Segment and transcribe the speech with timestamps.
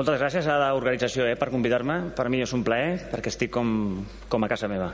[0.00, 1.98] moltes gràcies a l'organització eh, per convidar-me.
[2.16, 4.00] Per mi és un plaer, perquè estic com,
[4.32, 4.88] com a casa meva.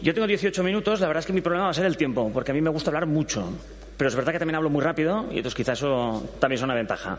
[0.00, 2.30] Yo tengo 18 minutos, la verdad es que mi problema va a ser el tiempo,
[2.32, 3.48] porque a mí me gusta hablar mucho.
[3.96, 6.74] Pero es verdad que también hablo muy rápido y entonces quizás eso también es una
[6.74, 7.18] ventaja.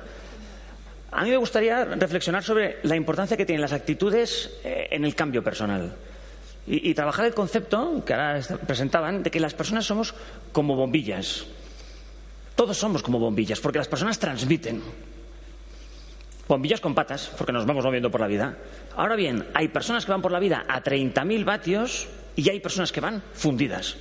[1.11, 5.13] A mí me gustaría reflexionar sobre la importancia que tienen las actitudes eh, en el
[5.13, 5.93] cambio personal.
[6.65, 10.15] Y, y trabajar el concepto que ahora presentaban de que las personas somos
[10.53, 11.45] como bombillas.
[12.55, 14.81] Todos somos como bombillas, porque las personas transmiten.
[16.51, 18.57] Bombillas con patas, porque nos vamos moviendo por la vida.
[18.97, 22.91] Ahora bien, hay personas que van por la vida a 30.000 vatios y hay personas
[22.91, 23.95] que van fundidas.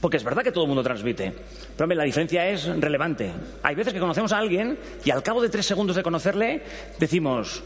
[0.00, 1.32] Porque es verdad que todo el mundo transmite.
[1.32, 3.32] Pero hombre, la diferencia es relevante.
[3.64, 6.62] Hay veces que conocemos a alguien y al cabo de tres segundos de conocerle
[7.00, 7.64] decimos,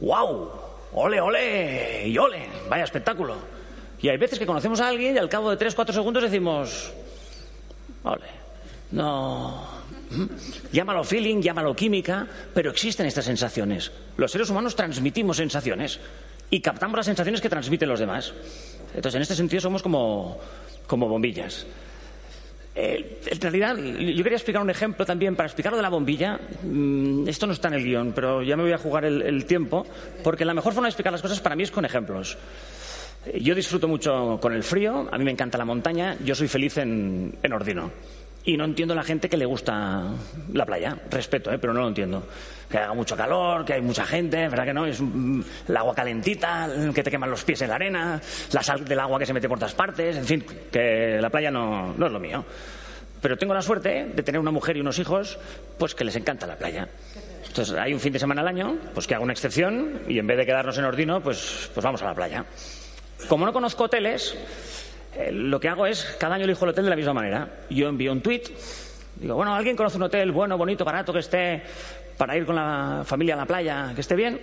[0.00, 0.50] ¡Wow!
[0.94, 2.08] ¡Ole, ole!
[2.08, 2.46] ¡Y ole!
[2.68, 3.36] ¡Vaya espectáculo!
[4.02, 6.92] Y hay veces que conocemos a alguien y al cabo de tres, cuatro segundos decimos,
[8.02, 8.26] ¡Ole!
[8.90, 9.77] No.
[10.10, 10.24] ¿Mm?
[10.72, 13.90] Llámalo feeling, llámalo química, pero existen estas sensaciones.
[14.16, 16.00] Los seres humanos transmitimos sensaciones
[16.50, 18.32] y captamos las sensaciones que transmiten los demás.
[18.94, 20.38] Entonces, en este sentido, somos como,
[20.86, 21.66] como bombillas.
[22.80, 26.38] En realidad, yo quería explicar un ejemplo también para explicar lo de la bombilla.
[26.62, 29.84] Mm, Esto no está en el guion, pero ya me voy a jugar el, tiempo,
[30.22, 32.38] porque la mejor forma de explicar las cosas para mí es con ejemplos.
[33.40, 36.78] Yo disfruto mucho con el frío, a mí me encanta la montaña, yo soy feliz
[36.78, 37.90] en, en Ordino.
[38.48, 40.04] Y no entiendo la gente que le gusta
[40.54, 40.96] la playa.
[41.10, 41.58] Respeto, ¿eh?
[41.58, 42.26] pero no lo entiendo.
[42.70, 44.86] Que haga mucho calor, que hay mucha gente, ¿verdad que no?
[44.86, 48.18] Es mm, el agua calentita, que te queman los pies en la arena,
[48.52, 51.50] la sal del agua que se mete por todas partes, en fin, que la playa
[51.50, 52.42] no, no es lo mío.
[53.20, 55.38] Pero tengo la suerte de tener una mujer y unos hijos,
[55.78, 56.88] pues que les encanta la playa.
[57.46, 60.26] Entonces hay un fin de semana al año, pues que hago una excepción y en
[60.26, 62.46] vez de quedarnos en Ordino, pues, pues vamos a la playa.
[63.28, 64.38] Como no conozco hoteles,
[65.18, 67.48] eh, lo que hago es, cada año elijo el hotel de la misma manera.
[67.70, 68.42] Yo envío un tweet,
[69.16, 71.62] digo, bueno, ¿alguien conoce un hotel bueno, bonito, barato, que esté
[72.16, 74.40] para ir con la familia a la playa, que esté bien?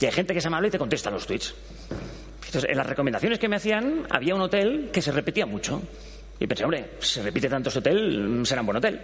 [0.00, 1.54] Y hay gente que se amable y te contesta los tweets.
[2.46, 5.82] Entonces, en las recomendaciones que me hacían, había un hotel que se repetía mucho.
[6.38, 9.00] Y pensé, hombre, se repite tanto ese hotel, será un buen hotel.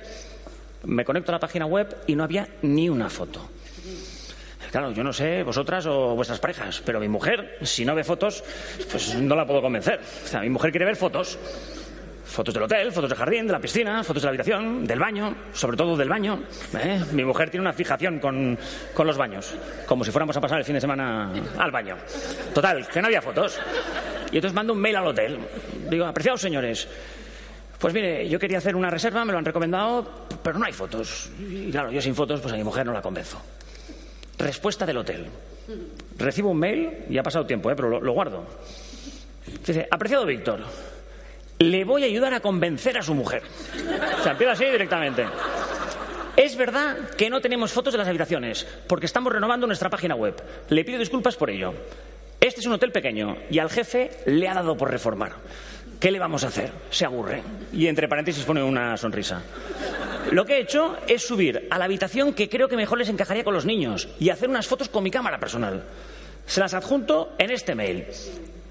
[0.85, 3.49] Me conecto a la página web y no había ni una foto.
[4.73, 8.43] Claro, yo no sé vosotras o vuestras parejas, pero mi mujer, si no ve fotos,
[8.91, 10.01] pues no la puedo convencer.
[10.25, 11.39] O sea, mi mujer quiere ver fotos.
[12.25, 15.35] Fotos del hotel, fotos del jardín, de la piscina, fotos de la habitación, del baño,
[15.53, 16.45] sobre todo del baño.
[16.73, 17.03] ¿eh?
[17.13, 18.59] Mi mujer tiene una fijación con,
[18.95, 21.99] con los baños, como si fuéramos a pasar el fin de semana al baño.
[22.55, 23.61] Total, que no había fotos.
[24.31, 25.39] Y entonces mando un mail al hotel.
[25.91, 26.89] Digo, apreciados señores,
[27.79, 31.29] pues mire, yo quería hacer una reserva, me lo han recomendado, pero no hay fotos.
[31.39, 33.43] Y claro, yo sin fotos, pues a mi mujer no la convenzo.
[34.43, 35.27] Respuesta del hotel.
[36.19, 37.75] Recibo un mail, y ha pasado tiempo, ¿eh?
[37.77, 38.45] pero lo, lo guardo.
[39.65, 40.61] Dice, apreciado Víctor,
[41.61, 43.43] le voy a ayudar a convencer a su mujer.
[44.19, 45.25] O sea, empieza así directamente.
[46.37, 50.35] Es verdad que no tenemos fotos de las habitaciones, porque estamos renovando nuestra página web.
[50.71, 51.73] Le pido disculpas por ello.
[52.41, 55.35] Este es un hotel pequeño y al jefe le ha dado por reformar.
[56.01, 56.73] ¿Qué le vamos a hacer?
[56.91, 57.45] Se aburre.
[57.73, 59.41] Y entre paréntesis pone una sonrisa.
[60.31, 63.45] Lo que he hecho es subir a la habitación que creo que mejor les encajaría
[63.45, 65.85] con los niños y hacer unas fotos con mi cámara personal.
[66.47, 68.07] Se las adjunto en este mail.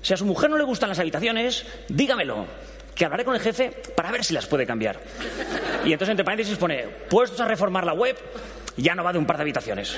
[0.02, 2.46] Si a su mujer no le gustan las habitaciones, dígamelo,
[2.96, 5.00] que hablaré con el jefe para ver si las puede cambiar.
[5.86, 8.18] Y entonces entre paréntesis pone, puestos a reformar la web,
[8.78, 9.98] ya no va de un par de habitaciones.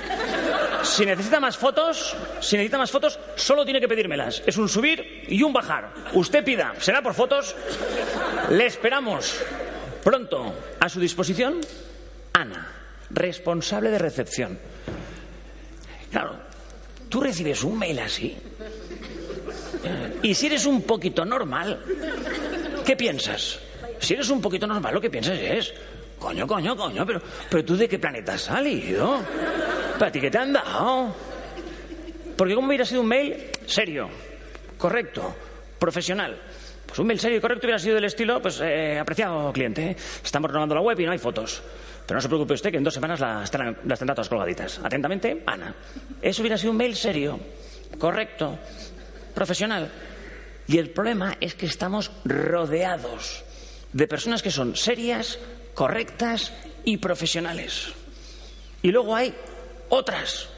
[0.83, 4.43] Si necesita más fotos, si necesita más fotos, solo tiene que pedírmelas.
[4.45, 5.91] Es un subir y un bajar.
[6.13, 7.55] Usted pida, será por fotos.
[8.49, 9.37] Le esperamos
[10.03, 11.61] pronto a su disposición.
[12.33, 12.67] Ana,
[13.09, 14.59] responsable de recepción.
[16.11, 16.35] Claro,
[17.09, 18.37] tú recibes un mail así.
[20.21, 21.83] Y si eres un poquito normal,
[22.85, 23.59] ¿qué piensas?
[23.99, 25.73] Si eres un poquito normal, lo que piensas es,
[26.19, 29.21] coño, coño, coño, pero, pero tú de qué planeta has salido?
[29.97, 31.15] ¿Para ti qué te han dado?
[32.37, 33.35] Porque como hubiera sido un mail
[33.65, 34.09] serio,
[34.77, 35.35] correcto,
[35.79, 36.37] profesional.
[36.85, 39.95] Pues un mail serio y correcto hubiera sido del estilo, pues, eh, apreciado cliente, ¿eh?
[40.23, 41.61] estamos renovando la web y no hay fotos.
[42.05, 44.79] Pero no se preocupe usted que en dos semanas las, tendrán- las tendrá todas colgaditas.
[44.83, 45.73] Atentamente, Ana.
[46.21, 47.39] Eso hubiera sido un mail serio,
[47.97, 48.59] correcto,
[49.33, 49.89] profesional.
[50.67, 53.43] Y el problema es que estamos rodeados
[53.93, 55.39] de personas que son serias,
[55.73, 56.53] correctas
[56.83, 57.93] y profesionales.
[58.81, 59.33] Y luego hay
[59.89, 60.49] otras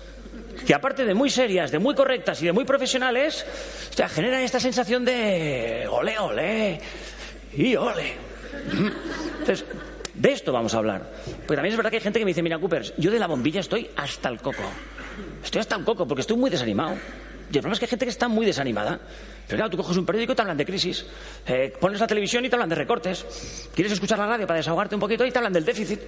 [0.65, 3.45] que aparte de muy serias, de muy correctas y de muy profesionales,
[3.89, 6.79] o sea, generan esta sensación de ole, ole
[7.55, 8.13] y ole.
[9.39, 9.65] Entonces,
[10.13, 11.09] de esto vamos a hablar.
[11.25, 13.27] Porque también es verdad que hay gente que me dice, mira, Coopers, yo de la
[13.27, 14.63] bombilla estoy hasta el coco.
[15.43, 16.95] Estoy hasta el coco porque estoy muy desanimado.
[17.51, 18.99] Y el problema es que hay gente que está muy desanimada.
[19.47, 21.05] Pero claro, tú coges un periódico y te hablan de crisis.
[21.45, 23.69] Eh, pones la televisión y te hablan de recortes.
[23.75, 25.99] Quieres escuchar la radio para desahogarte un poquito y te hablan del déficit.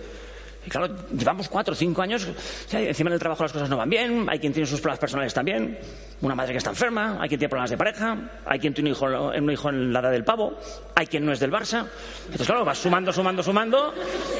[0.67, 2.27] Y claro, llevamos cuatro o cinco años,
[2.69, 5.79] encima del trabajo las cosas no van bien, hay quien tiene sus problemas personales también,
[6.19, 8.95] una madre que está enferma, hay quien tiene problemas de pareja, hay quien tiene un
[8.97, 10.59] hijo, un hijo en la edad del pavo,
[10.93, 11.85] hay quien no es del Barça.
[12.25, 13.93] Entonces, claro, vas sumando, sumando, sumando,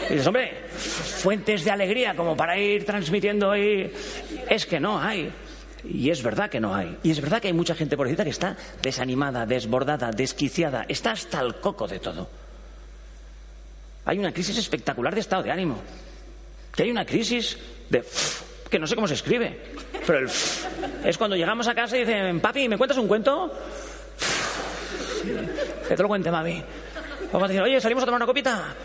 [0.10, 3.90] y dices, hombre, fuentes de alegría como para ir transmitiendo y...
[4.50, 5.32] Es que no hay.
[5.86, 6.98] Y es verdad que no hay.
[7.04, 11.40] Y es verdad que hay mucha gente, por que está desanimada, desbordada, desquiciada, está hasta
[11.40, 12.30] el coco de todo.
[14.04, 15.82] Hay una crisis espectacular de estado de ánimo.
[16.78, 17.58] Que hay una crisis
[17.90, 18.06] de
[18.70, 19.60] que no sé cómo se escribe.
[20.06, 20.30] Pero el
[21.04, 23.52] es cuando llegamos a casa y dicen, papi, ¿me cuentas un cuento?
[25.88, 26.64] Que te lo cuente, mami.
[27.32, 28.76] Vamos a decir, oye, salimos a tomar una copita.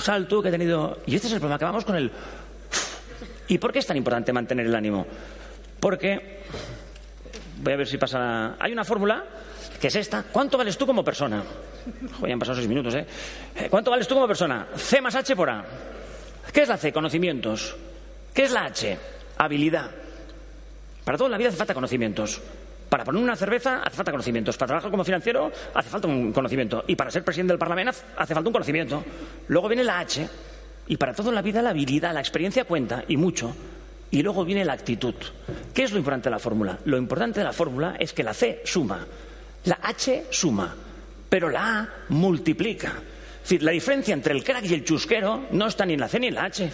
[0.00, 0.98] Sal tú que he tenido.
[1.06, 2.10] Y este es el problema, que vamos con el.
[3.48, 5.04] ¿Y por qué es tan importante mantener el ánimo?
[5.80, 6.42] Porque,
[7.56, 8.54] voy a ver si pasa.
[8.60, 9.24] Hay una fórmula
[9.80, 10.22] que es esta.
[10.22, 11.42] ¿Cuánto vales tú como persona?
[12.20, 13.04] Joder, han pasado seis minutos, ¿eh?
[13.56, 13.66] ¿eh?
[13.68, 14.68] ¿Cuánto vales tú como persona?
[14.76, 15.64] C más H por A.
[16.52, 16.92] ¿Qué es la C?
[16.92, 17.76] Conocimientos.
[18.34, 18.98] ¿Qué es la H?
[19.38, 19.90] Habilidad.
[21.04, 22.40] Para toda la vida hace falta conocimientos.
[22.88, 24.56] Para poner una cerveza hace falta conocimientos.
[24.56, 26.84] Para trabajar como financiero hace falta un conocimiento.
[26.86, 29.04] Y para ser presidente del Parlamento hace falta un conocimiento.
[29.48, 30.28] Luego viene la H.
[30.88, 33.54] Y para toda la vida la habilidad, la experiencia cuenta, y mucho.
[34.10, 35.14] Y luego viene la actitud.
[35.72, 36.78] ¿Qué es lo importante de la fórmula?
[36.84, 39.06] Lo importante de la fórmula es que la C suma,
[39.64, 40.74] la H suma,
[41.28, 42.92] pero la A multiplica.
[43.60, 46.28] La diferencia entre el crack y el chusquero no está ni en la C ni
[46.28, 46.70] en la H,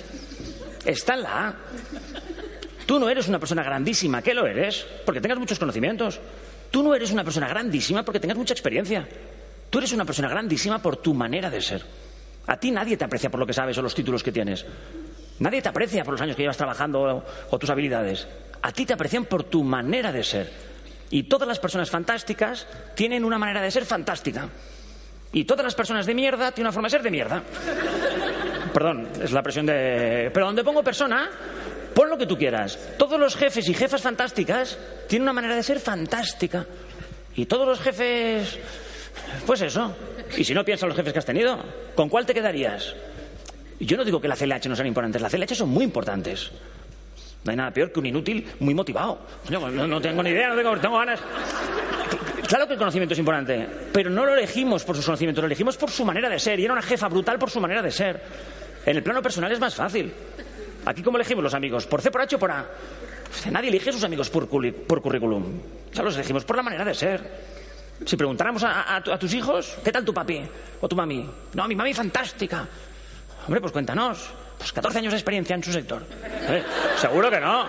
[0.84, 1.54] está en la A.
[2.84, 4.86] Tú no eres una persona grandísima, ¿qué lo eres?
[5.04, 6.20] Porque tengas muchos conocimientos.
[6.70, 9.08] Tú no eres una persona grandísima porque tengas mucha experiencia.
[9.70, 11.82] Tú eres una persona grandísima por tu manera de ser.
[12.46, 14.64] A ti nadie te aprecia por lo que sabes o los títulos que tienes.
[15.38, 18.26] Nadie te aprecia por los años que llevas trabajando o, tus habilidades.
[18.62, 20.50] A ti te aprecian por tu manera de ser.
[21.10, 24.48] Y todas las personas fantásticas tienen una manera de ser fantástica.
[25.36, 27.42] Y todas las personas de mierda tienen una forma de ser de mierda.
[28.72, 30.30] Perdón, es la presión de...
[30.32, 31.28] Pero donde pongo persona,
[31.94, 32.78] pon lo que tú quieras.
[32.96, 36.64] Todos los jefes y jefas fantásticas tienen una manera de ser fantástica.
[37.34, 38.58] Y todos los jefes...
[39.44, 39.94] Pues eso.
[40.38, 41.62] Y si no piensas los jefes que has tenido,
[41.94, 42.94] ¿con cuál te quedarías?
[43.78, 46.50] Yo no digo que la CLH no sean importantes, las CLH son muy importantes.
[47.44, 49.18] No hay nada peor que un inútil muy motivado.
[49.50, 51.20] No, tengo ni idea, no tengo ganas.
[52.46, 55.76] Claro que el conocimiento es importante, pero no lo elegimos por sus conocimientos, lo elegimos
[55.76, 56.60] por su manera de ser.
[56.60, 58.22] Y era una jefa brutal por su manera de ser.
[58.84, 60.12] En el plano personal es más fácil.
[60.84, 61.86] Aquí, ¿cómo elegimos los amigos?
[61.86, 62.64] ¿Por C, por H o por A?
[63.50, 65.60] Nadie elige a sus amigos por, por currículum.
[65.92, 67.56] Ya los elegimos por la manera de ser.
[68.04, 70.42] Si preguntáramos a, tus hijos, ¿qué tal tu papi
[70.80, 71.28] o tu mami?
[71.54, 72.66] No, mi mami fantástica.
[73.46, 74.30] Hombre, pues cuéntanos.
[74.58, 76.02] Pues 14 años de experiencia en su sector.
[76.48, 76.62] ¿Eh?
[76.96, 77.66] Seguro que no.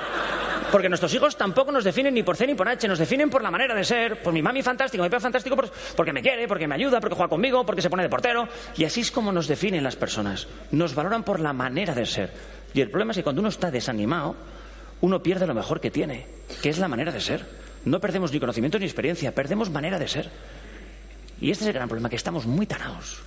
[0.71, 3.41] Porque nuestros hijos tampoco nos definen ni por C ni por H, nos definen por
[3.41, 5.55] la manera de ser, por mi mami fantástico, mi papá fantástico,
[5.95, 8.47] porque me quiere, porque me ayuda, porque juega conmigo, porque se pone de portero.
[8.75, 10.47] Y así es como nos definen las personas.
[10.71, 12.31] Nos valoran por la manera de ser.
[12.73, 14.35] Y el problema es que cuando uno está desanimado,
[15.01, 16.27] uno pierde lo mejor que tiene,
[16.61, 17.45] que es la manera de ser.
[17.85, 20.29] No perdemos ni conocimiento ni experiencia, perdemos manera de ser.
[21.39, 23.21] Y este es el gran problema, que estamos muy tarados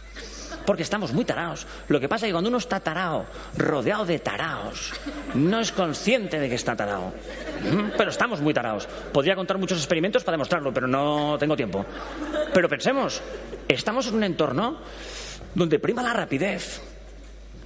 [0.64, 1.66] porque estamos muy tarados.
[1.88, 3.26] Lo que pasa es que cuando uno está tarao,
[3.56, 4.92] rodeado de taraos,
[5.34, 7.12] no es consciente de que está tarao.
[7.96, 8.86] Pero estamos muy tarados.
[9.12, 11.84] Podría contar muchos experimentos para demostrarlo, pero no tengo tiempo.
[12.52, 13.22] Pero pensemos,
[13.68, 14.78] estamos en un entorno
[15.54, 16.80] donde prima la rapidez,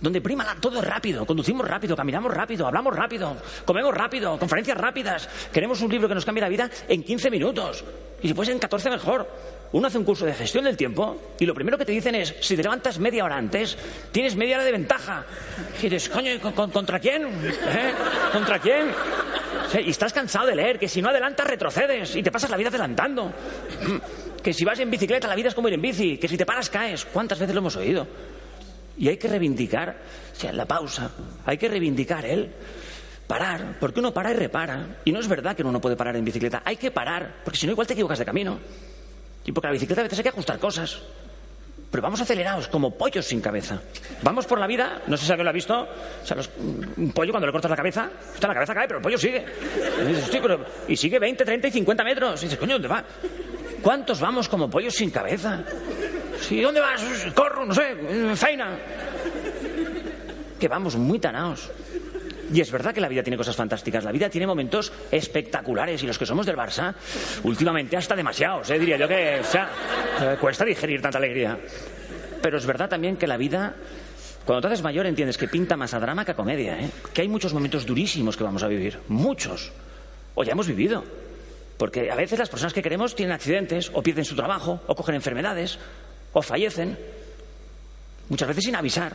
[0.05, 5.81] donde prima todo rápido, conducimos rápido, caminamos rápido, hablamos rápido, comemos rápido, conferencias rápidas, queremos
[5.81, 7.83] un libro que nos cambie la vida en 15 minutos
[8.23, 9.27] y si puede en 14 mejor.
[9.73, 12.35] Uno hace un curso de gestión del tiempo y lo primero que te dicen es,
[12.41, 13.77] si te levantas media hora antes,
[14.13, 15.25] tienes media hora de ventaja.
[15.81, 17.25] Y dices, coño, ¿contra quién?
[17.25, 17.93] ¿Eh?
[18.31, 18.93] ¿Contra quién?
[19.85, 22.69] y estás cansado de leer, que si no adelantas retrocedes y te pasas la vida
[22.69, 23.33] adelantando.
[24.45, 26.45] Que si vas en bicicleta la vida es como ir en bici, que si te
[26.45, 27.07] paras caes.
[27.07, 28.07] ¿Cuántas veces lo hemos oído?
[28.97, 29.97] Y hay que reivindicar,
[30.33, 31.11] o sea, la pausa,
[31.45, 32.53] hay que reivindicar él.
[33.27, 34.99] Parar, porque uno para y repara.
[35.05, 37.59] Y no es verdad que uno no puede parar en bicicleta, hay que parar, porque
[37.59, 38.59] si no igual te equivocas de camino.
[39.47, 41.01] Y porque la bicicleta a veces hay que ajustar cosas.
[41.95, 43.81] Pero vamos acelerados, como pollos sin cabeza.
[44.23, 46.37] Vamos por la vida, no sé si alguien lo ha visto, o sea,
[46.97, 48.11] un pollo cuando le cortas la cabeza,
[48.41, 49.45] la cabeza cae, pero el pollo sigue.
[50.89, 52.43] Y, sigue 20, 30 y 50 metros.
[52.43, 53.05] Y dices, coño, ¿dónde va?
[53.81, 55.63] ¿Cuántos vamos como pollos sin cabeza?
[56.41, 57.03] ¿Sí, ¿Dónde vas?
[57.35, 58.77] Corro, no sé, feina.
[60.59, 61.71] Que vamos muy tanaos.
[62.53, 66.07] Y es verdad que la vida tiene cosas fantásticas, la vida tiene momentos espectaculares y
[66.07, 66.95] los que somos del Barça,
[67.43, 68.79] últimamente hasta demasiados, ¿eh?
[68.79, 69.69] diría yo que o sea,
[70.21, 71.59] eh, cuesta digerir tanta alegría.
[72.43, 73.75] Pero es verdad también que la vida,
[74.45, 76.91] cuando te haces mayor entiendes que pinta más a drama que a comedia, ¿eh?
[77.13, 79.73] que hay muchos momentos durísimos que vamos a vivir, muchos,
[80.35, 81.03] o ya hemos vivido.
[81.79, 85.17] Porque a veces las personas que queremos tienen accidentes, o pierden su trabajo, o cogen
[85.17, 85.79] enfermedades,
[86.35, 86.99] o fallecen,
[88.29, 89.15] muchas veces sin avisar.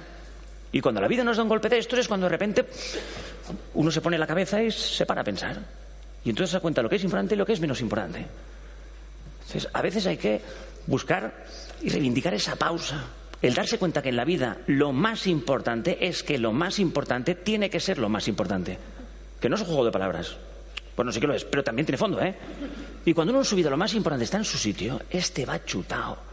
[0.71, 2.65] Y cuando la vida nos da un golpe de estos es cuando de repente
[3.73, 5.59] uno se pone la cabeza y se para a pensar.
[6.23, 8.25] Y entonces se da cuenta lo que es importante y lo que es menos importante.
[9.41, 10.41] Entonces, a veces hay que
[10.87, 11.45] buscar
[11.81, 13.05] y reivindicar esa pausa.
[13.41, 17.35] El darse cuenta que en la vida lo más importante es que lo más importante
[17.35, 18.77] tiene que ser lo más importante.
[19.39, 20.35] Que no es un juego de palabras.
[20.95, 22.35] Bueno, sí que lo es, pero también tiene fondo, ¿eh?
[23.05, 25.63] Y cuando uno en su vida lo más importante está en su sitio, este va
[25.63, 26.28] chutado.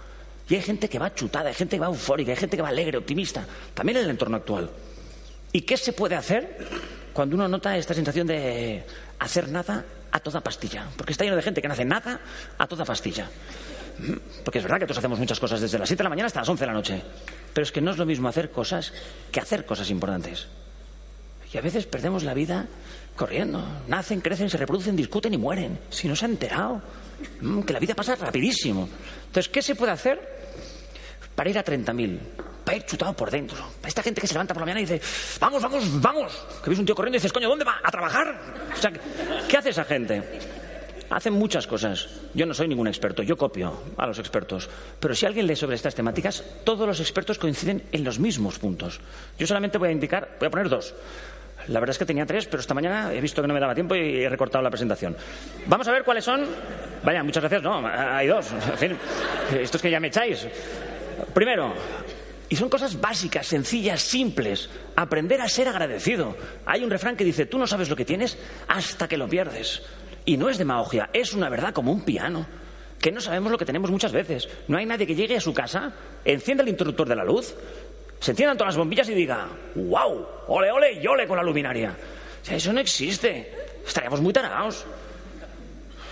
[0.48, 2.68] Y hay gente que va chutada, hay gente que va eufórica, hay gente que va
[2.68, 3.44] alegre, optimista.
[3.74, 4.70] También en el entorno actual.
[5.52, 6.58] ¿Y qué se puede hacer
[7.12, 8.84] cuando uno nota esta sensación de
[9.18, 10.86] hacer nada a toda pastilla?
[10.96, 12.20] Porque está lleno de gente que no hace nada
[12.58, 13.28] a toda pastilla.
[14.44, 16.40] Porque es verdad que todos hacemos muchas cosas desde las 7 de la mañana hasta
[16.40, 17.02] las 11 de la noche.
[17.52, 18.92] Pero es que no es lo mismo hacer cosas
[19.32, 20.46] que hacer cosas importantes.
[21.52, 22.66] Y a veces perdemos la vida
[23.16, 23.64] corriendo.
[23.88, 25.78] Nacen, crecen, se reproducen, discuten y mueren.
[25.88, 26.82] Si no se ha enterado.
[27.40, 28.88] Mm, que la vida pasa rapidísimo.
[29.26, 30.20] Entonces, ¿qué se puede hacer
[31.34, 32.18] para ir a 30.000?
[32.64, 33.58] Para ir chutado por dentro.
[33.80, 35.00] Para esta gente que se levanta por la mañana y dice,
[35.40, 36.46] vamos, vamos, vamos.
[36.62, 37.80] Que ves un tío corriendo y dices, coño, ¿dónde va?
[37.82, 38.40] ¿A trabajar?
[38.74, 38.92] O sea,
[39.48, 40.22] ¿qué hace esa gente?
[41.08, 42.08] Hacen muchas cosas.
[42.34, 44.68] Yo no soy ningún experto, yo copio a los expertos.
[44.98, 49.00] Pero si alguien lee sobre estas temáticas, todos los expertos coinciden en los mismos puntos.
[49.38, 50.94] Yo solamente voy a indicar, voy a poner dos.
[51.68, 53.74] La verdad es que tenía tres, pero esta mañana he visto que no me daba
[53.74, 55.16] tiempo y he recortado la presentación.
[55.66, 56.46] Vamos a ver cuáles son.
[57.02, 57.62] Vaya, muchas gracias.
[57.62, 58.52] No, hay dos.
[58.52, 58.98] En fin,
[59.58, 60.46] esto es que ya me echáis.
[61.34, 61.74] Primero,
[62.48, 64.70] y son cosas básicas, sencillas, simples.
[64.94, 66.36] Aprender a ser agradecido.
[66.64, 69.82] Hay un refrán que dice, tú no sabes lo que tienes hasta que lo pierdes.
[70.24, 72.46] Y no es demagogia, es una verdad como un piano.
[73.00, 74.48] Que no sabemos lo que tenemos muchas veces.
[74.68, 75.92] No hay nadie que llegue a su casa,
[76.24, 77.54] encienda el interruptor de la luz
[78.20, 81.96] se enciendan todas las bombillas y diga, wow, ole, ole y ole con la luminaria.
[82.42, 83.52] O sea, eso no existe.
[83.86, 84.84] Estaríamos muy tarados.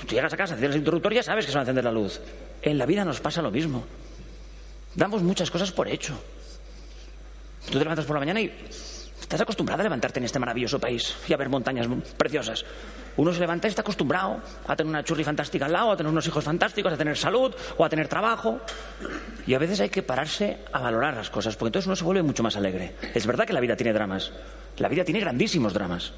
[0.06, 1.84] Tú llegas a casa, enciendes el interruptor y ya sabes que se va a encender
[1.84, 2.20] la luz.
[2.62, 3.84] En la vida nos pasa lo mismo.
[4.94, 6.14] Damos muchas cosas por hecho.
[7.66, 8.52] Tú te levantas por la mañana y
[9.24, 12.64] estás acostumbrado a levantarte en este maravilloso país y a ver montañas preciosas.
[13.16, 16.12] Uno se levanta y está acostumbrado a tener una churri fantástica al lado, a tener
[16.12, 18.60] unos hijos fantásticos, a tener salud o a tener trabajo.
[19.46, 22.22] Y a veces hay que pararse a valorar las cosas, porque entonces uno se vuelve
[22.22, 22.94] mucho más alegre.
[23.14, 24.30] Es verdad que la vida tiene dramas.
[24.78, 26.12] La vida tiene grandísimos dramas.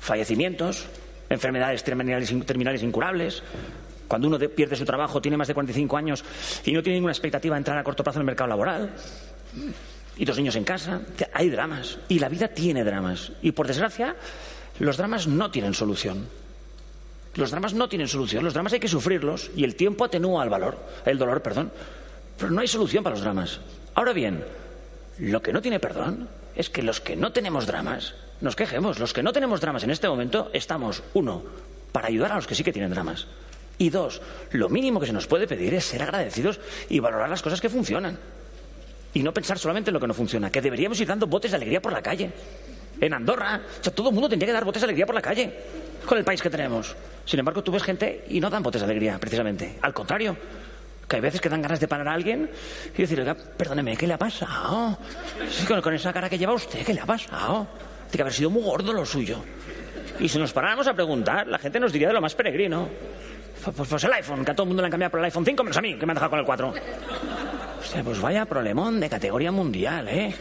[0.00, 0.86] Fallecimientos,
[1.30, 3.42] enfermedades terminales, incurables.
[4.08, 6.24] Cuando uno pierde su trabajo, tiene más de 45 años
[6.64, 8.90] y no tiene ninguna expectativa de entrar a corto plazo en el mercado laboral
[10.16, 11.00] y dos niños en casa.
[11.32, 11.98] Hay dramas.
[12.08, 13.32] Y la vida tiene dramas.
[13.42, 14.16] Y por desgracia,
[14.78, 16.26] los dramas no tienen solución.
[17.34, 18.44] Los dramas no tienen solución.
[18.44, 21.72] Los dramas hay que sufrirlos y el tiempo atenúa el valor, el dolor, perdón.
[22.36, 23.60] Pero no hay solución para los dramas.
[23.94, 24.44] Ahora bien,
[25.18, 28.98] lo que no tiene perdón es que los que no tenemos dramas nos quejemos.
[28.98, 31.42] Los que no tenemos dramas en este momento estamos, uno,
[31.92, 33.26] para ayudar a los que sí que tienen dramas.
[33.78, 37.42] Y dos, lo mínimo que se nos puede pedir es ser agradecidos y valorar las
[37.42, 38.18] cosas que funcionan.
[39.14, 41.56] Y no pensar solamente en lo que no funciona, que deberíamos ir dando botes de
[41.56, 42.30] alegría por la calle
[43.00, 43.60] en Andorra.
[43.80, 45.52] O sea, todo el mundo tendría que dar botes de alegría por la calle
[46.06, 46.94] con el país que tenemos.
[47.24, 49.78] Sin embargo, tú ves gente y no dan botes de alegría, precisamente.
[49.82, 50.36] Al contrario,
[51.08, 52.50] que hay veces que dan ganas de parar a alguien
[52.96, 54.98] y decir, oiga, perdóneme, ¿qué le ha pasado?
[55.82, 57.66] con, esa cara que lleva usted, ¿qué le ha pasado?
[58.04, 59.42] Tiene que haber sido muy gordo lo suyo.
[60.20, 62.88] Y si nos paráramos a preguntar, la gente nos diría de lo más peregrino.
[63.64, 65.44] Pues, pues, el iPhone, que a todo el mundo le han cambiado por el iPhone
[65.44, 66.74] 5, menos a mí, que me han dejado con el 4.
[68.04, 70.34] Pues vaya problemón de categoría mundial, ¿eh?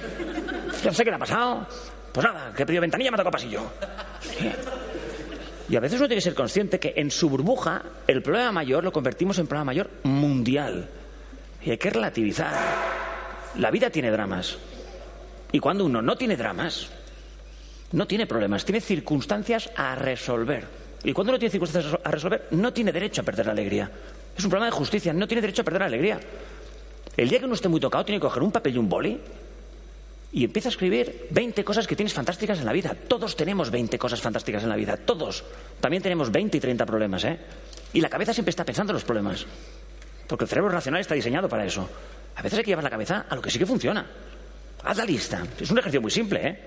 [0.84, 1.68] Ya sé qué le ha pasado.
[2.12, 3.62] Pues nada, que pedido ventanilla me ha tocado pasillo.
[5.70, 8.84] Y a veces uno tiene que ser consciente que en su burbuja el problema mayor
[8.84, 10.90] lo convertimos en problema mayor mundial.
[11.64, 12.54] Y hay que relativizar.
[13.56, 14.58] La vida tiene dramas.
[15.52, 16.90] Y cuando uno no tiene dramas,
[17.94, 20.66] no tiene problemas, tiene circunstancias a resolver.
[21.04, 23.90] Y cuando uno tiene circunstancias a resolver, no tiene derecho a perder la alegría.
[24.38, 26.20] Es un problema de justicia, no tiene derecho a perder la alegría.
[27.18, 29.20] El día que uno esté muy tocado, tiene que coger un papel y un boli
[30.34, 32.96] y empieza a escribir 20 cosas que tienes fantásticas en la vida.
[33.08, 35.44] Todos tenemos 20 cosas fantásticas en la vida, todos.
[35.82, 37.38] También tenemos 20 y 30 problemas, ¿eh?
[37.94, 39.46] Y la cabeza siempre está pensando en los problemas.
[40.28, 41.90] Porque el cerebro racional está diseñado para eso.
[42.38, 44.06] A veces hay que llevar la cabeza a lo que sí que funciona.
[44.84, 45.46] Haz la lista.
[45.60, 46.60] Es un ejercicio muy simple, ¿eh?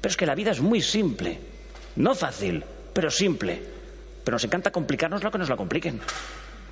[0.00, 1.38] Pero es que la vida es muy simple.
[1.96, 3.62] No fácil, pero simple.
[4.24, 6.00] Pero nos encanta complicarnos lo que nos la compliquen.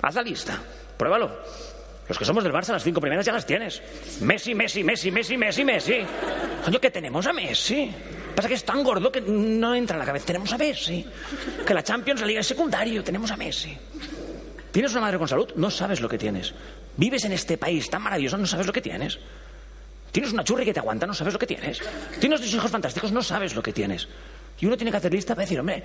[0.01, 0.61] Haz la lista.
[0.97, 1.31] Pruébalo.
[2.07, 3.81] Los que somos del Barça, las cinco primeras ya las tienes.
[4.21, 5.97] Messi, Messi, Messi, Messi, Messi, Messi.
[6.65, 7.91] Coño, que tenemos a Messi.
[8.35, 10.25] Pasa que es tan gordo que no entra en la cabeza.
[10.25, 11.05] Tenemos a Messi.
[11.65, 13.03] Que la Champions, la Liga es secundario.
[13.03, 13.77] Tenemos a Messi.
[14.71, 15.49] ¿Tienes una madre con salud?
[15.55, 16.53] No sabes lo que tienes.
[16.97, 19.19] Vives en este país tan maravilloso, no sabes lo que tienes.
[20.11, 21.79] Tienes una churri que te aguanta, no sabes lo que tienes.
[22.19, 24.07] Tienes dos hijos fantásticos, no sabes lo que tienes.
[24.59, 25.83] Y uno tiene que hacer lista para decir, hombre,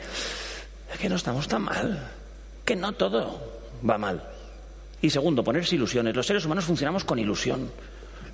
[1.01, 2.11] que no estamos tan mal.
[2.65, 4.23] Que no todo va mal.
[5.01, 6.15] Y segundo, ponerse ilusiones.
[6.15, 7.71] Los seres humanos funcionamos con ilusión.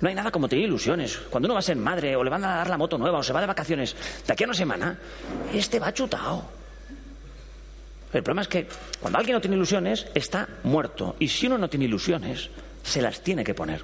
[0.01, 1.17] No hay nada como tener ilusiones.
[1.29, 3.23] Cuando uno va a ser madre o le van a dar la moto nueva o
[3.23, 3.95] se va de vacaciones
[4.25, 4.99] de aquí a una semana,
[5.53, 6.43] este va chutado.
[8.11, 8.67] El problema es que
[8.99, 11.15] cuando alguien no tiene ilusiones, está muerto.
[11.19, 12.49] Y si uno no tiene ilusiones,
[12.83, 13.83] se las tiene que poner.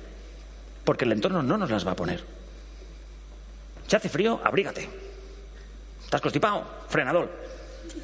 [0.84, 2.24] Porque el entorno no nos las va a poner.
[3.88, 4.88] Si hace frío, abrígate.
[6.04, 6.66] ¿Estás constipado?
[6.88, 7.30] Frenador.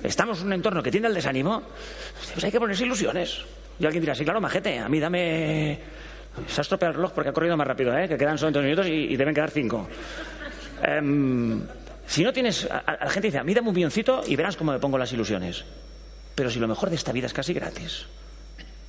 [0.03, 1.63] Estamos en un entorno que tiene el desánimo,
[2.34, 3.41] pues hay que ponerse ilusiones.
[3.79, 5.79] Y alguien dirá, sí, claro, majete, a mí dame...
[6.48, 8.07] Se ha estropeado el reloj porque ha corrido más rápido, ¿eh?
[8.07, 9.88] que quedan solo dos minutos y, deben quedar cinco.
[10.84, 11.62] Em,
[12.05, 12.67] si no tienes...
[12.69, 15.65] La gente dice, a mí dame un milloncito y verás cómo me pongo las ilusiones.
[16.36, 18.05] Pero si lo mejor de esta vida es casi gratis.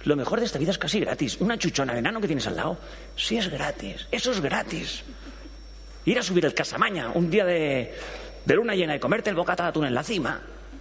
[0.04, 1.38] Lo mejor de esta vida es casi gratis.
[1.40, 2.78] Una chuchona de enano que tienes al lado,
[3.16, 4.07] sí es gratis.
[4.11, 5.02] Eso es gratis.
[6.04, 7.95] Ir a subir el Casamaña un día de,
[8.45, 10.40] de luna llena y comerte el bocata de atún en la cima,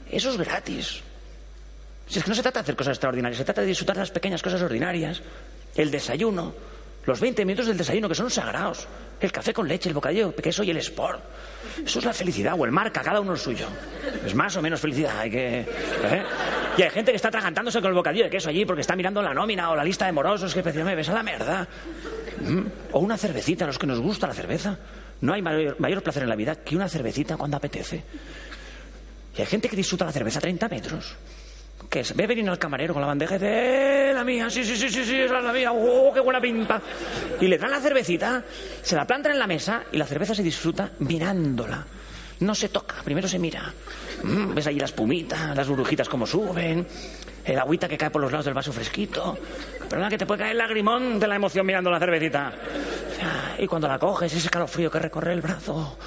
[0.10, 1.04] eso es gratis.
[2.08, 4.12] Si es que no se trata de hacer cosas extraordinarias, se trata de disfrutar las
[4.12, 5.22] pequeñas cosas ordinarias.
[5.76, 6.54] El desayuno,
[7.06, 8.88] los 20 minutos del desayuno que son sagrados.
[9.20, 11.22] El café con leche, el bocadillo que queso y el sport.
[11.86, 13.68] Eso es la felicidad, o el marca, cada uno el suyo.
[14.26, 15.60] Es más o menos felicidad, hay que...
[15.60, 16.24] ¿eh?
[16.78, 19.22] Y hay gente que está atragantándose con el bocadillo de queso allí porque está mirando
[19.22, 21.68] la nómina o la lista de morosos que me ves a la mierda.
[22.42, 22.62] ¿Mm?
[22.92, 24.78] O una cervecita, a los que nos gusta la cerveza.
[25.22, 28.04] No hay mayor, mayor placer en la vida que una cervecita cuando apetece.
[29.36, 31.16] Y hay gente que disfruta la cerveza a 30 metros.
[31.90, 34.50] Que ve venir al camarero con la bandeja y dice, ¡eh, la mía!
[34.50, 35.72] Sí, sí, sí, sí, sí, es la mía.
[35.72, 36.82] ¡Oh, qué buena pinta!
[37.40, 38.44] Y le dan la cervecita,
[38.82, 41.86] se la plantan en la mesa y la cerveza se disfruta mirándola.
[42.40, 43.74] No se toca, primero se mira.
[44.24, 46.86] Mm, ves ahí la espumita, las burbujitas como suben,
[47.46, 49.38] el agüita que cae por los lados del vaso fresquito.
[49.90, 52.54] Perdona que te puede caer el lagrimón de la emoción mirando la cervecita.
[53.58, 55.98] Y cuando la coges, ese calofrío que recorre el brazo.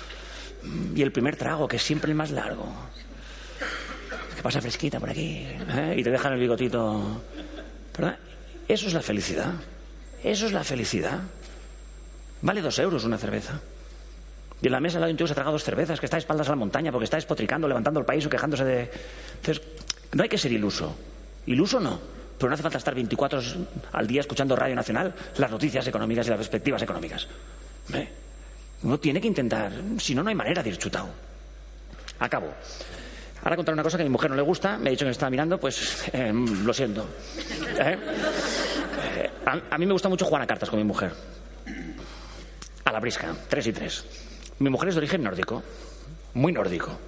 [0.62, 2.66] Mm, y el primer trago, que es siempre el más largo
[4.42, 5.94] pasa fresquita por aquí, ¿eh?
[5.96, 7.22] y te dejan el bigotito.
[8.68, 9.52] Eso es la felicidad.
[10.22, 11.20] Eso es la felicidad.
[12.42, 13.60] Vale dos euros una cerveza.
[14.62, 16.16] Y en la mesa hay un tío que se ha tragado dos cervezas, que está
[16.16, 18.90] de espaldas a la montaña porque está despotricando, levantando el país o quejándose de.
[19.36, 19.62] Entonces,
[20.12, 20.94] no hay que ser iluso.
[21.46, 21.98] Iluso no.
[22.38, 23.56] Pero no hace falta estar 24 horas
[23.92, 27.26] al día escuchando Radio Nacional las noticias económicas y las perspectivas económicas.
[27.92, 28.08] ¿Eh?
[28.82, 29.72] Uno tiene que intentar.
[29.98, 31.08] Si no, no hay manera de ir chutado.
[32.18, 32.54] Acabo.
[33.42, 35.06] Ahora contar una cosa que a mi mujer no le gusta, me ha dicho que
[35.06, 37.08] me estaba mirando, pues em, lo siento.
[37.78, 37.98] ¿Eh?
[39.16, 39.30] Eh,
[39.70, 41.12] a, mí me gusta mucho jugar a cartas con mi mujer.
[42.84, 44.04] A la brisca, tres y tres.
[44.58, 45.62] Mi mujer es de origen nórdico,
[46.34, 46.98] muy nórdico.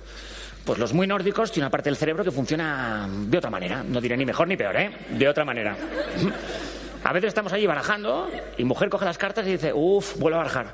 [0.65, 3.83] Pues los muy nórdicos tienen una parte del cerebro que funciona de otra manera.
[3.83, 4.91] No diré ni mejor ni peor, ¿eh?
[5.11, 5.77] De otra manera.
[7.05, 10.45] A veces estamos allí barajando y mujer coge las cartas y dice, uff, vuelvo a
[10.45, 10.73] barajar.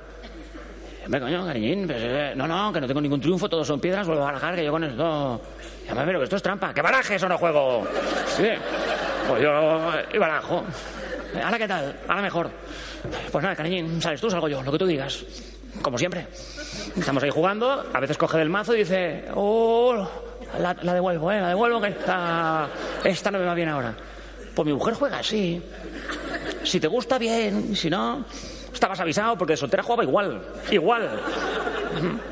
[1.08, 4.06] Venga, coño, cariñín, pues, eh, no, no, que no tengo ningún triunfo, todos son piedras,
[4.06, 5.40] vuelvo a barajar, que yo con esto...
[5.88, 6.74] Llama, pero que esto es trampa.
[6.74, 7.86] ¡Que barajes o no juego!
[8.26, 8.46] Sí,
[9.26, 10.62] pues yo y barajo.
[11.42, 11.96] Ahora, ¿qué tal?
[12.06, 12.50] Ahora mejor.
[13.32, 15.24] Pues nada, cariñín, sales tú, salgo yo, lo que tú digas.
[15.80, 16.26] Como siempre.
[16.94, 20.06] Estamos ahí jugando, a veces coge del mazo y dice, oh,
[20.58, 22.68] la, devuelvo, eh, la devuelvo, que esta,
[23.02, 23.94] esta no me va bien ahora.
[24.54, 25.62] Pues mi mujer juega así.
[26.64, 28.26] Si te gusta, bien, si no,
[28.78, 31.20] Estabas avisado porque de soltera jugaba igual, igual.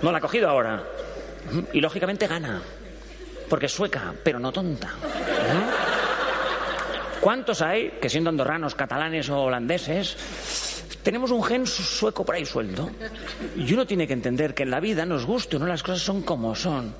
[0.00, 0.80] No la ha cogido ahora.
[1.72, 2.62] Y lógicamente gana.
[3.48, 4.92] Porque es sueca, pero no tonta.
[7.20, 12.90] ¿Cuántos hay que siendo andorranos, catalanes o holandeses, tenemos un gen sueco por ahí suelto?
[13.56, 16.02] Y uno tiene que entender que en la vida, nos guste o no, las cosas
[16.02, 16.94] son como son.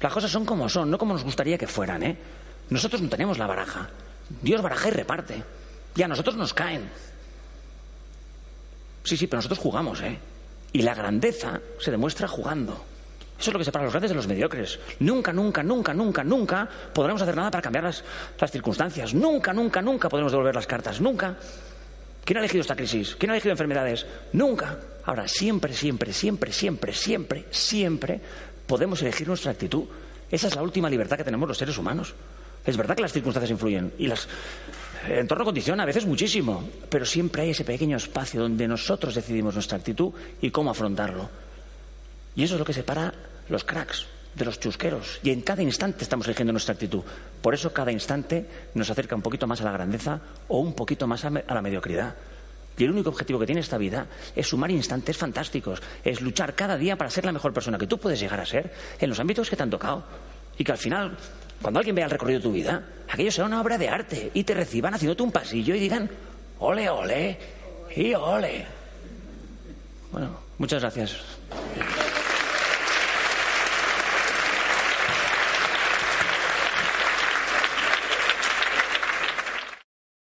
[0.00, 2.16] Las cosas son como son, no como nos gustaría que fueran, ¿eh?
[2.70, 3.88] Nosotros no tenemos la baraja.
[4.42, 5.44] Dios baraja y reparte.
[5.94, 6.90] Y a nosotros nos caen.
[9.04, 10.18] Sí, sí, pero nosotros jugamos, ¿eh?
[10.72, 12.84] Y la grandeza se demuestra jugando.
[13.38, 14.78] Eso es lo que separa a los grandes de los mediocres.
[15.00, 18.02] Nunca, nunca, nunca, nunca, nunca podremos hacer nada para cambiar las,
[18.40, 19.12] las circunstancias.
[19.12, 21.00] Nunca, nunca, nunca podremos devolver las cartas.
[21.00, 21.36] Nunca.
[22.24, 23.14] ¿Quién ha elegido esta crisis?
[23.16, 24.06] ¿Quién ha elegido enfermedades?
[24.32, 24.78] Nunca.
[25.04, 28.20] Ahora, siempre, siempre, siempre, siempre, siempre, siempre
[28.66, 29.84] podemos elegir nuestra actitud.
[30.30, 32.14] Esa es la última libertad que tenemos los seres humanos.
[32.64, 34.26] Es verdad que las circunstancias influyen y las,
[35.06, 39.54] el entorno condiciona a veces muchísimo, pero siempre hay ese pequeño espacio donde nosotros decidimos
[39.54, 41.28] nuestra actitud y cómo afrontarlo.
[42.36, 43.12] Y eso es lo que separa
[43.48, 45.20] los cracks de los chusqueros.
[45.22, 47.02] Y en cada instante estamos eligiendo nuestra actitud.
[47.40, 51.06] Por eso cada instante nos acerca un poquito más a la grandeza o un poquito
[51.06, 52.14] más a la mediocridad.
[52.76, 56.76] Y el único objetivo que tiene esta vida es sumar instantes fantásticos, es luchar cada
[56.76, 59.48] día para ser la mejor persona que tú puedes llegar a ser en los ámbitos
[59.48, 60.04] que te han tocado.
[60.58, 61.16] Y que al final
[61.62, 64.44] cuando alguien vea el recorrido de tu vida, aquello será una obra de arte y
[64.44, 66.10] te reciban haciéndote un pasillo y digan,
[66.58, 67.38] ole, ole
[67.96, 68.66] y ole.
[70.12, 71.16] Bueno, muchas gracias.